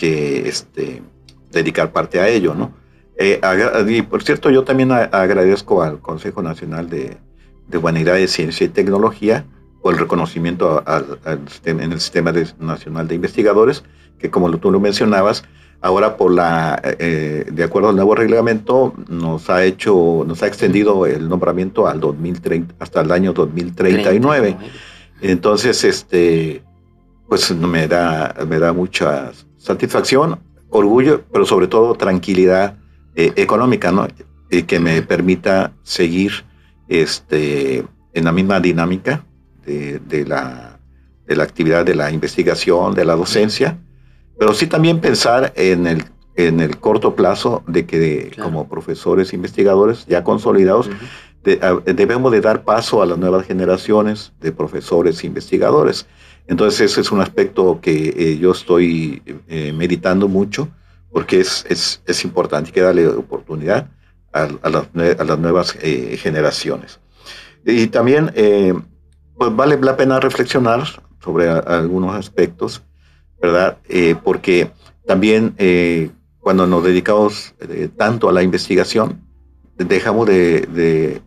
[0.00, 1.02] que este,
[1.52, 2.72] dedicar parte a ello, ¿no?
[3.18, 3.38] Eh,
[3.86, 7.18] y por cierto, yo también agradezco al Consejo Nacional de,
[7.68, 9.44] de Humanidades, Ciencia y Tecnología
[9.82, 10.82] por el reconocimiento
[11.64, 13.82] en el Sistema Nacional de Investigadores,
[14.18, 15.44] que como tú lo mencionabas,
[15.80, 21.06] ahora por la, eh, de acuerdo al nuevo reglamento, nos ha hecho, nos ha extendido
[21.06, 24.56] el nombramiento al 2030, hasta el año 2039.
[25.22, 26.62] Entonces, este,
[27.28, 30.38] pues me da, me da muchas satisfacción,
[30.68, 32.76] orgullo, pero sobre todo tranquilidad
[33.14, 34.08] eh, económica, ¿no?
[34.50, 36.44] Y que me permita seguir
[36.88, 39.24] este, en la misma dinámica
[39.98, 40.78] de, la,
[41.26, 43.78] de la actividad de la investigación, de la docencia,
[44.38, 46.04] pero sí también pensar en el,
[46.34, 50.88] en el corto plazo de que como profesores investigadores ya consolidados,
[51.42, 56.06] debemos de dar paso a las nuevas generaciones de profesores investigadores.
[56.46, 60.68] Entonces ese es un aspecto que eh, yo estoy eh, meditando mucho
[61.12, 63.88] porque es, es, es, importante que darle oportunidad
[64.32, 67.00] a, las, nuevas eh, generaciones.
[67.64, 68.32] Y también
[69.40, 70.82] pues vale la pena reflexionar
[71.24, 72.82] sobre algunos aspectos,
[73.40, 73.78] ¿verdad?
[74.22, 74.70] porque
[75.06, 75.54] también
[76.40, 77.54] cuando nos dedicamos
[77.96, 79.22] tanto a la investigación,
[79.78, 81.22] dejamos de, de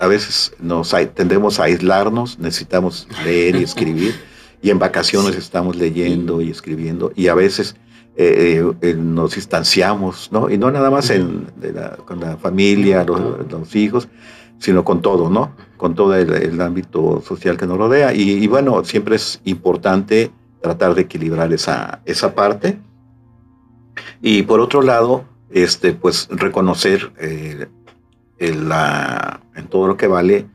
[0.00, 4.16] a veces nos tendemos a aislarnos, necesitamos leer y escribir
[4.60, 7.76] y en vacaciones estamos leyendo y escribiendo y a veces
[8.16, 10.48] eh, eh, nos distanciamos, ¿no?
[10.48, 11.48] Y no nada más en,
[12.04, 14.06] con la familia, los, hijos,
[14.58, 15.52] sino con todo, ¿no?
[15.76, 18.14] Con todo el, ámbito social que nos rodea.
[18.14, 22.78] Y, bueno, siempre es importante tratar de equilibrar esa, esa parte.
[24.22, 27.68] Y por otro lado, este, pues reconocer eh,
[28.38, 30.46] la, en todo lo que vale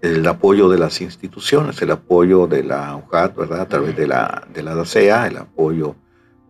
[0.00, 3.60] el, apoyo de las instituciones, el apoyo de la UJAT, ¿verdad?
[3.62, 5.96] A través de la, de la DACEA, el apoyo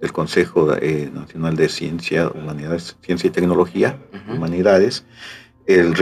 [0.00, 3.98] del Consejo eh, Nacional de Ciencia, Humanidades, Ciencia y Tecnología,
[4.28, 5.04] Humanidades,
[5.68, 5.94] el,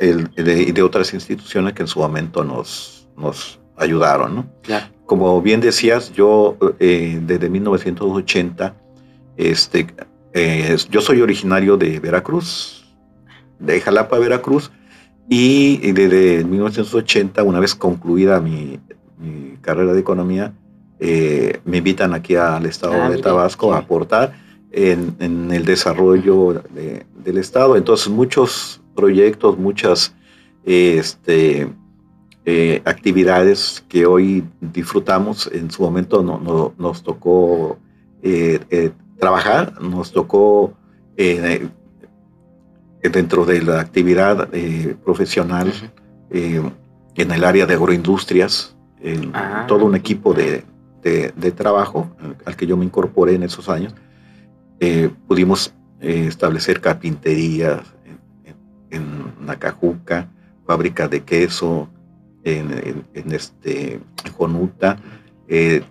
[0.00, 4.46] el, de, de, otras instituciones que en su momento nos, nos ayudaron, ¿no?
[5.06, 8.74] Como bien decías, yo eh, desde 1980,
[9.36, 9.86] este,
[10.32, 12.84] eh, yo soy originario de Veracruz,
[13.60, 14.72] de Jalapa, Veracruz,
[15.28, 18.80] y desde 1980, una vez concluida mi,
[19.60, 20.52] carrera de economía,
[20.98, 24.32] eh, me invitan aquí al estado ah, de Tabasco a aportar
[24.72, 25.14] en,
[25.52, 27.76] el desarrollo del estado.
[27.76, 30.14] Entonces muchos proyectos, muchas
[30.64, 31.68] este,
[32.44, 35.48] eh, actividades que hoy disfrutamos.
[35.52, 37.78] En su momento no, no, nos tocó
[38.22, 40.74] eh, eh, trabajar, nos tocó
[43.12, 44.48] dentro de la actividad
[45.04, 45.72] profesional
[46.30, 48.74] en el área de agroindustrias,
[49.34, 49.66] ah.
[49.68, 50.64] todo un equipo de,
[51.02, 52.10] de, trabajo
[52.44, 53.94] al que yo me incorporé en esos años.
[55.28, 57.82] pudimos establecer carpinterías
[58.92, 60.28] en, Nacajuca,
[60.66, 61.88] fábrica de queso,
[62.44, 64.00] en, este
[64.36, 64.98] Jonuta,
[65.48, 65.82] eh,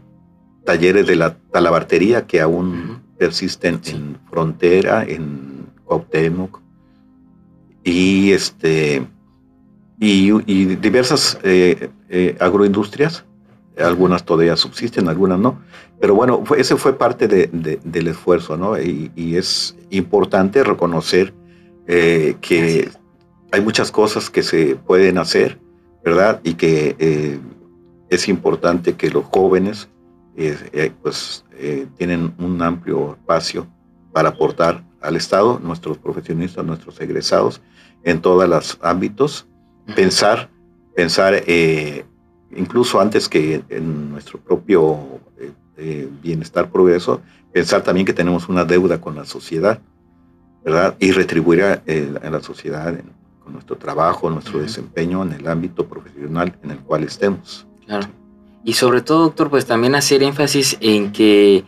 [0.66, 6.62] talleres de la talabartería que aún persisten en Frontera, en Cuauhtémoc,
[7.84, 9.06] y este
[10.00, 10.32] y,
[10.78, 13.24] diversas eh, eh, agroindustrias,
[13.78, 15.60] algunas todavía subsisten, algunas no,
[16.00, 18.80] pero bueno, ese fue parte del esfuerzo, ¿no?
[18.82, 21.34] Y, es importante reconocer
[21.88, 22.90] que
[23.52, 25.60] hay muchas cosas que se pueden hacer
[26.04, 26.42] ¿verdad?
[26.44, 27.40] Y que eh,
[28.10, 29.88] es importante que los jóvenes
[30.36, 31.46] eh, eh, pues
[31.98, 33.68] tienen un amplio espacio
[34.12, 37.62] para aportar al Estado, nuestros profesionistas, nuestros egresados,
[38.04, 39.46] en todos los ámbitos,
[39.96, 40.50] pensar,
[40.96, 41.44] pensar
[42.56, 44.98] incluso antes que en nuestro propio
[46.24, 47.22] bienestar, progreso,
[47.54, 49.80] pensar también que tenemos una deuda con la sociedad,
[50.64, 50.96] ¿verdad?
[51.00, 51.82] Y retribuir a,
[52.24, 52.94] a la sociedad
[53.44, 57.66] con nuestro trabajo, nuestro desempeño en el ámbito profesional en el cual estemos.
[57.86, 58.08] Claro.
[58.64, 61.64] Y sobre todo, doctor, pues también hacer énfasis en que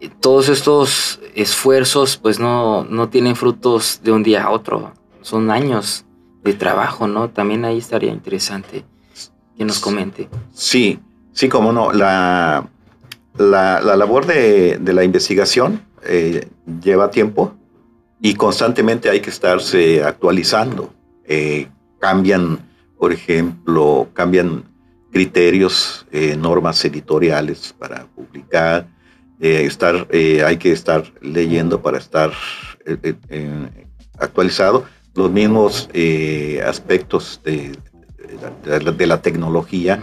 [0.00, 4.92] eh, todos estos esfuerzos pues no, no tienen frutos de un día a otro,
[5.22, 6.04] son años
[6.44, 7.30] de trabajo, ¿no?
[7.30, 8.84] También ahí estaría interesante
[9.56, 10.28] que nos comente.
[10.54, 11.00] Sí,
[11.32, 12.68] sí, como no, la,
[13.36, 16.48] la, labor de, de, la investigación eh,
[16.80, 17.54] lleva tiempo
[18.20, 20.92] y constantemente hay que estarse actualizando.
[21.24, 22.58] Eh, cambian,
[22.98, 24.64] por ejemplo, cambian
[25.10, 28.88] criterios, eh, normas editoriales para publicar,
[29.40, 32.32] eh, estar, hay que estar leyendo para estar
[34.18, 34.84] actualizado.
[35.14, 35.88] Los mismos
[36.64, 37.72] aspectos de,
[38.64, 40.02] de, la, tecnología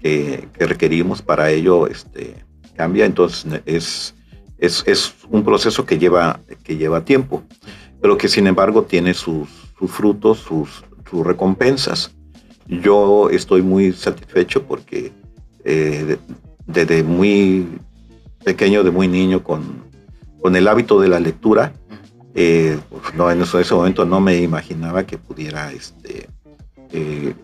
[0.00, 2.44] que, requerimos para ello este,
[2.76, 4.14] cambia, entonces es,
[4.58, 7.42] es, es, un proceso que lleva, que lleva tiempo,
[8.00, 9.48] pero que sin embargo tiene sus,
[9.78, 12.14] sus frutos, sus, sus recompensas.
[12.66, 15.12] Yo estoy muy satisfecho porque
[15.64, 16.18] eh,
[16.66, 17.66] desde muy
[18.44, 19.84] pequeño, de muy niño, con,
[20.40, 21.72] con el hábito de la lectura,
[22.34, 26.28] eh, pues, no, en ese, momento no me imaginaba que pudiera, este,
[26.92, 27.34] eh,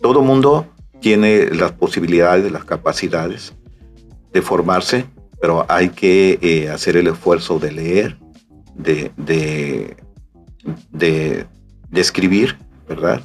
[0.00, 0.66] todo mundo
[1.00, 3.54] tiene las posibilidades, las capacidades
[4.32, 5.06] de formarse,
[5.44, 8.16] pero hay que hacer el esfuerzo de leer,
[8.74, 9.94] de, de,
[10.90, 11.46] de,
[12.00, 12.56] escribir,
[12.88, 13.20] ¿verdad?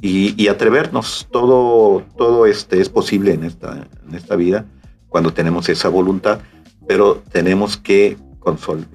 [0.00, 1.28] y, atrevernos.
[1.30, 4.66] Todo, todo este es posible en esta, en esta vida
[5.08, 6.40] cuando tenemos esa voluntad,
[6.88, 8.16] pero tenemos que,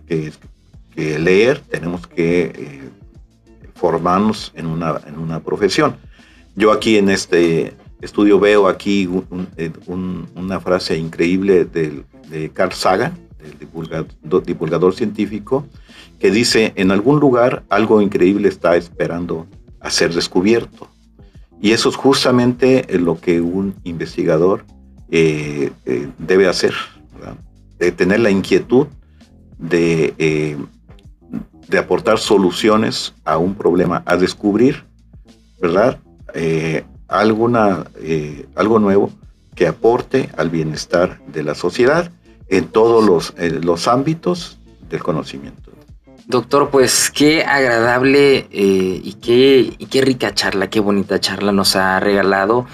[0.05, 2.89] que, leer, tenemos que eh,
[3.76, 5.95] formarnos en una, en una profesión.
[6.57, 9.07] Yo aquí en este estudio veo aquí
[9.88, 15.65] una frase increíble de, de Carl Sagan, el divulgador, científico,
[16.19, 19.47] que dice, en algún lugar algo increíble está esperando
[19.80, 20.88] a ser descubierto.
[21.61, 24.65] Y eso es justamente lo que un investigador
[25.09, 26.73] eh, eh, debe hacer,
[27.80, 28.88] de tener la inquietud
[29.57, 30.57] de, eh,
[31.67, 34.84] de, aportar soluciones a un problema, a descubrir,
[35.61, 35.99] ¿verdad?
[37.07, 37.88] alguna,
[38.53, 39.11] algo nuevo
[39.58, 42.12] que aporte al bienestar de la sociedad
[42.47, 43.34] en todos los,
[43.64, 45.72] los ámbitos del conocimiento.
[46.28, 51.99] Doctor, pues qué agradable eh, y, qué, qué rica charla, qué bonita charla nos ha
[51.99, 52.66] regalado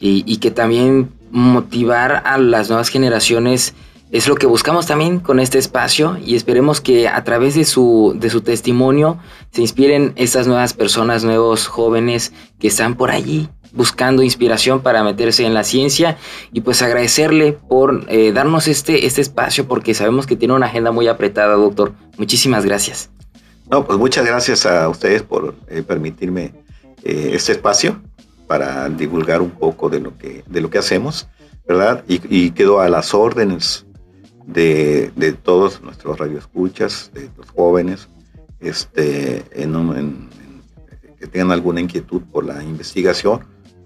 [0.00, 3.74] y, que también motivar a las nuevas generaciones
[4.10, 8.16] es lo que buscamos también con este espacio y esperemos que a través de su,
[8.18, 9.18] de su testimonio
[9.52, 15.44] se inspiren estas nuevas personas, nuevos jóvenes que están por allí buscando inspiración para meterse
[15.44, 16.18] en la ciencia
[16.52, 20.92] y pues agradecerle por eh, darnos este, este espacio porque sabemos que tiene una agenda
[20.92, 21.92] muy apretada, doctor.
[22.18, 23.10] Muchísimas gracias.
[23.70, 26.52] No, pues muchas gracias a ustedes por eh, permitirme
[27.04, 28.02] eh, este espacio
[28.46, 31.26] para divulgar un poco de lo que, de lo que hacemos,
[31.66, 32.04] ¿verdad?
[32.06, 33.86] Y, quedo a las órdenes
[34.46, 38.08] de, de, todos nuestros radioescuchas, de los jóvenes,
[38.60, 40.28] este, en,
[41.18, 43.40] que tengan alguna inquietud por la investigación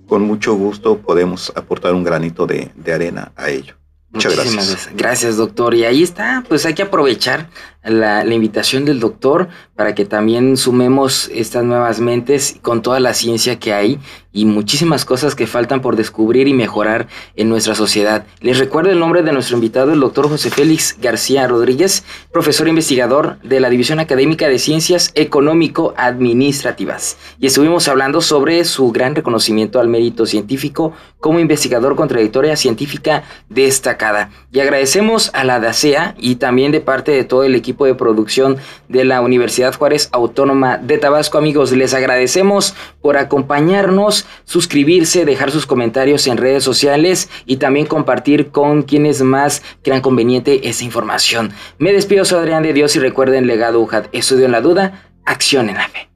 [0.06, 3.74] con mucho gusto podemos aportar un granito de, arena a ello.
[4.10, 4.90] Muchas gracias.
[4.94, 5.74] Gracias, doctor.
[5.74, 7.50] Y ahí está, pues hay que aprovechar,
[7.86, 13.58] la, invitación del doctor para que también sumemos estas nuevas mentes con toda la ciencia
[13.58, 13.98] que hay
[14.32, 18.26] y muchísimas cosas que faltan por descubrir y mejorar en nuestra sociedad.
[18.40, 23.38] Les recuerdo el nombre de nuestro invitado, el doctor José Félix García Rodríguez, profesor investigador
[23.42, 27.16] de la División Académica de Ciencias Económico-Administrativas.
[27.40, 33.24] Y estuvimos hablando sobre su gran reconocimiento al mérito científico como investigador con trayectoria científica
[33.48, 34.30] destacada.
[34.52, 38.56] Y agradecemos a la DACEA y también de parte de todo el equipo de producción
[38.88, 41.38] de la Universidad Juárez Autónoma de Tabasco.
[41.38, 48.48] Amigos, les agradecemos por acompañarnos suscribirse, dejar sus comentarios en redes sociales y también compartir
[48.48, 51.52] con quienes más crean conveniente esa información.
[51.78, 55.68] Me despido, soy Adrián de Dios y recuerden Legado UJAD, estudio en la duda, acción
[55.68, 56.15] en la fe.